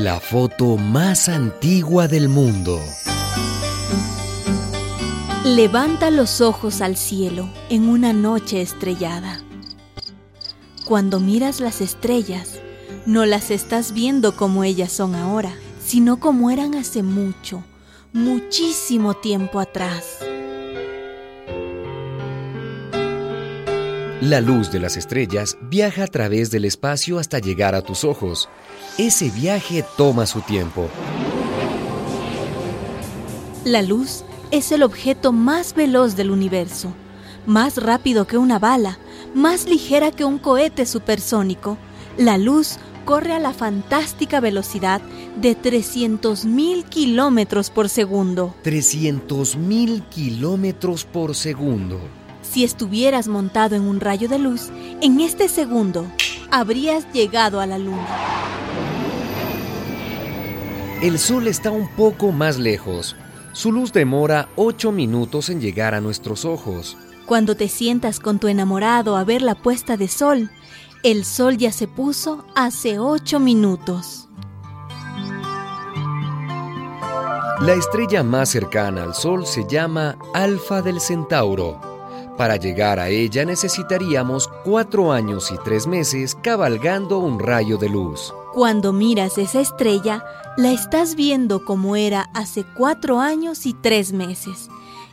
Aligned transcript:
La 0.00 0.20
foto 0.20 0.76
más 0.76 1.28
antigua 1.28 2.06
del 2.06 2.28
mundo. 2.28 2.78
Levanta 5.44 6.12
los 6.12 6.40
ojos 6.40 6.82
al 6.82 6.96
cielo 6.96 7.48
en 7.68 7.88
una 7.88 8.12
noche 8.12 8.62
estrellada. 8.62 9.42
Cuando 10.84 11.18
miras 11.18 11.58
las 11.58 11.80
estrellas, 11.80 12.60
no 13.06 13.26
las 13.26 13.50
estás 13.50 13.92
viendo 13.92 14.36
como 14.36 14.62
ellas 14.62 14.92
son 14.92 15.16
ahora, 15.16 15.52
sino 15.84 16.20
como 16.20 16.52
eran 16.52 16.76
hace 16.76 17.02
mucho, 17.02 17.64
muchísimo 18.12 19.14
tiempo 19.14 19.58
atrás. 19.58 20.18
La 24.22 24.40
luz 24.40 24.72
de 24.72 24.80
las 24.80 24.96
estrellas 24.96 25.56
viaja 25.70 26.02
a 26.02 26.06
través 26.08 26.50
del 26.50 26.64
espacio 26.64 27.20
hasta 27.20 27.38
llegar 27.38 27.76
a 27.76 27.82
tus 27.82 28.02
ojos. 28.02 28.48
Ese 28.98 29.30
viaje 29.30 29.84
toma 29.96 30.26
su 30.26 30.40
tiempo. 30.40 30.88
La 33.64 33.80
luz 33.80 34.24
es 34.50 34.72
el 34.72 34.82
objeto 34.82 35.30
más 35.30 35.72
veloz 35.72 36.16
del 36.16 36.32
universo, 36.32 36.92
más 37.46 37.76
rápido 37.76 38.26
que 38.26 38.38
una 38.38 38.58
bala, 38.58 38.98
más 39.36 39.66
ligera 39.66 40.10
que 40.10 40.24
un 40.24 40.38
cohete 40.38 40.84
supersónico. 40.84 41.78
La 42.16 42.38
luz 42.38 42.78
corre 43.04 43.34
a 43.34 43.38
la 43.38 43.52
fantástica 43.52 44.40
velocidad 44.40 45.00
de 45.40 45.56
300.000 45.56 46.88
kilómetros 46.88 47.70
por 47.70 47.88
segundo. 47.88 48.52
300.000 48.64 50.08
kilómetros 50.08 51.04
por 51.04 51.36
segundo. 51.36 52.00
Si 52.50 52.64
estuvieras 52.64 53.28
montado 53.28 53.76
en 53.76 53.82
un 53.82 54.00
rayo 54.00 54.28
de 54.28 54.38
luz, 54.38 54.70
en 55.02 55.20
este 55.20 55.48
segundo 55.48 56.10
habrías 56.50 57.10
llegado 57.12 57.60
a 57.60 57.66
la 57.66 57.78
luna. 57.78 58.06
El 61.02 61.18
sol 61.18 61.46
está 61.46 61.70
un 61.70 61.88
poco 61.88 62.32
más 62.32 62.58
lejos. 62.58 63.16
Su 63.52 63.70
luz 63.70 63.92
demora 63.92 64.48
8 64.56 64.92
minutos 64.92 65.50
en 65.50 65.60
llegar 65.60 65.94
a 65.94 66.00
nuestros 66.00 66.44
ojos. 66.44 66.96
Cuando 67.26 67.54
te 67.54 67.68
sientas 67.68 68.18
con 68.18 68.38
tu 68.38 68.48
enamorado 68.48 69.16
a 69.16 69.24
ver 69.24 69.42
la 69.42 69.54
puesta 69.54 69.96
de 69.96 70.08
sol, 70.08 70.50
el 71.02 71.24
sol 71.24 71.58
ya 71.58 71.70
se 71.70 71.86
puso 71.86 72.46
hace 72.56 72.98
8 72.98 73.40
minutos. 73.40 74.28
La 77.60 77.74
estrella 77.74 78.22
más 78.22 78.50
cercana 78.50 79.02
al 79.02 79.14
Sol 79.14 79.44
se 79.44 79.66
llama 79.68 80.16
Alfa 80.32 80.80
del 80.80 81.00
Centauro. 81.00 81.87
Para 82.38 82.54
llegar 82.54 83.00
a 83.00 83.08
ella 83.08 83.44
necesitaríamos 83.44 84.48
cuatro 84.64 85.10
años 85.10 85.50
y 85.50 85.56
tres 85.64 85.88
meses 85.88 86.36
cabalgando 86.40 87.18
un 87.18 87.40
rayo 87.40 87.78
de 87.78 87.88
luz. 87.88 88.32
Cuando 88.54 88.92
miras 88.92 89.38
esa 89.38 89.60
estrella, 89.60 90.24
la 90.56 90.70
estás 90.70 91.16
viendo 91.16 91.64
como 91.64 91.96
era 91.96 92.30
hace 92.34 92.64
cuatro 92.76 93.18
años 93.18 93.66
y 93.66 93.74
tres 93.74 94.12
meses, 94.12 94.68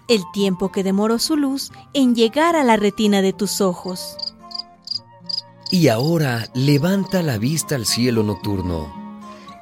el 0.08 0.22
tiempo 0.34 0.72
que 0.72 0.84
demoró 0.84 1.18
su 1.18 1.36
luz 1.36 1.72
en 1.94 2.14
llegar 2.14 2.56
a 2.56 2.64
la 2.64 2.78
retina 2.78 3.24
de 3.24 3.34
tus 3.34 3.60
ojos. 3.60 4.18
Y 5.72 5.88
ahora 5.88 6.48
levanta 6.54 7.24
la 7.24 7.40
vista 7.40 7.74
al 7.74 7.88
cielo 7.88 8.22
nocturno 8.22 9.06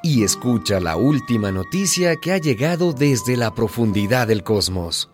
y 0.02 0.22
escucha 0.22 0.80
la 0.80 0.96
última 0.96 1.50
noticia 1.50 2.16
que 2.16 2.32
ha 2.32 2.36
llegado 2.36 2.92
desde 2.92 3.38
la 3.38 3.54
profundidad 3.54 4.26
del 4.26 4.44
cosmos. 4.44 5.08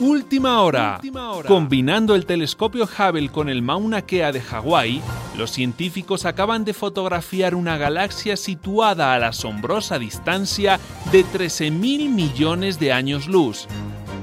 Última 0.00 0.60
hora. 0.60 1.00
Combinando 1.46 2.16
el 2.16 2.26
telescopio 2.26 2.84
Hubble 2.84 3.28
con 3.28 3.48
el 3.48 3.62
Mauna 3.62 4.02
Kea 4.02 4.32
de 4.32 4.40
Hawái, 4.40 5.00
los 5.36 5.52
científicos 5.52 6.24
acaban 6.24 6.64
de 6.64 6.74
fotografiar 6.74 7.54
una 7.54 7.76
galaxia 7.76 8.36
situada 8.36 9.14
a 9.14 9.18
la 9.20 9.28
asombrosa 9.28 10.00
distancia 10.00 10.80
de 11.12 11.24
13.000 11.24 12.08
millones 12.08 12.80
de 12.80 12.92
años 12.92 13.28
luz. 13.28 13.68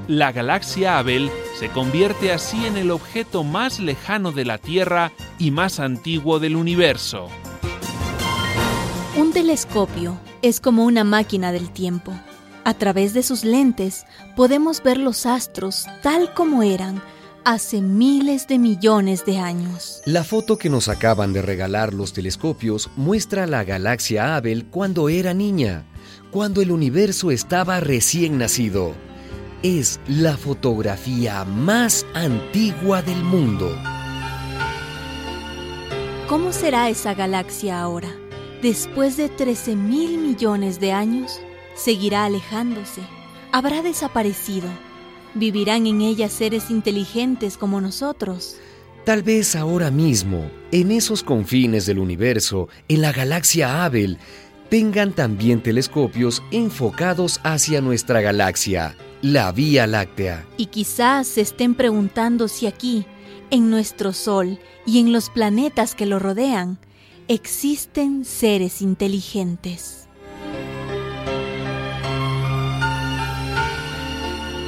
La 0.08 0.30
galaxia 0.30 0.98
Abel 0.98 1.30
se 1.58 1.70
convierte 1.70 2.32
así 2.32 2.66
en 2.66 2.76
el 2.76 2.90
objeto 2.90 3.42
más 3.42 3.80
lejano 3.80 4.30
de 4.30 4.44
la 4.44 4.58
Tierra 4.58 5.12
y 5.38 5.52
más 5.52 5.80
antiguo 5.80 6.38
del 6.38 6.56
universo. 6.56 7.28
Un 9.16 9.32
telescopio 9.32 10.18
es 10.42 10.60
como 10.60 10.84
una 10.84 11.04
máquina 11.04 11.50
del 11.50 11.70
tiempo. 11.70 12.12
A 12.64 12.74
través 12.74 13.12
de 13.12 13.22
sus 13.24 13.44
lentes 13.44 14.06
podemos 14.36 14.82
ver 14.82 14.96
los 14.96 15.26
astros 15.26 15.86
tal 16.02 16.32
como 16.32 16.62
eran 16.62 17.02
hace 17.44 17.80
miles 17.80 18.46
de 18.46 18.58
millones 18.58 19.24
de 19.24 19.38
años. 19.38 20.00
La 20.06 20.22
foto 20.22 20.58
que 20.58 20.70
nos 20.70 20.88
acaban 20.88 21.32
de 21.32 21.42
regalar 21.42 21.92
los 21.92 22.12
telescopios 22.12 22.88
muestra 22.96 23.48
la 23.48 23.64
galaxia 23.64 24.36
Abel 24.36 24.66
cuando 24.66 25.08
era 25.08 25.34
niña, 25.34 25.84
cuando 26.30 26.62
el 26.62 26.70
universo 26.70 27.32
estaba 27.32 27.80
recién 27.80 28.38
nacido. 28.38 28.94
Es 29.64 29.98
la 30.06 30.36
fotografía 30.36 31.44
más 31.44 32.06
antigua 32.14 33.02
del 33.02 33.22
mundo. 33.24 33.76
¿Cómo 36.28 36.52
será 36.52 36.88
esa 36.88 37.14
galaxia 37.14 37.80
ahora? 37.80 38.08
Después 38.62 39.16
de 39.16 39.28
13 39.28 39.74
mil 39.74 40.18
millones 40.18 40.78
de 40.78 40.92
años, 40.92 41.40
seguirá 41.74 42.24
alejándose, 42.24 43.02
habrá 43.52 43.82
desaparecido. 43.82 44.68
¿Vivirán 45.34 45.86
en 45.86 46.00
ella 46.00 46.28
seres 46.28 46.70
inteligentes 46.70 47.56
como 47.56 47.80
nosotros? 47.80 48.56
Tal 49.04 49.22
vez 49.22 49.56
ahora 49.56 49.90
mismo, 49.90 50.50
en 50.70 50.92
esos 50.92 51.22
confines 51.22 51.86
del 51.86 51.98
universo, 51.98 52.68
en 52.88 53.00
la 53.00 53.12
galaxia 53.12 53.84
Abel, 53.84 54.18
tengan 54.68 55.12
también 55.12 55.62
telescopios 55.62 56.42
enfocados 56.50 57.40
hacia 57.42 57.80
nuestra 57.80 58.20
galaxia, 58.20 58.96
la 59.20 59.50
Vía 59.52 59.86
Láctea. 59.86 60.46
Y 60.56 60.66
quizás 60.66 61.26
se 61.26 61.40
estén 61.40 61.74
preguntando 61.74 62.46
si 62.46 62.66
aquí, 62.66 63.04
en 63.50 63.70
nuestro 63.70 64.12
Sol 64.12 64.58
y 64.86 65.00
en 65.00 65.12
los 65.12 65.30
planetas 65.30 65.94
que 65.94 66.06
lo 66.06 66.18
rodean, 66.18 66.78
existen 67.28 68.24
seres 68.24 68.82
inteligentes. 68.82 70.06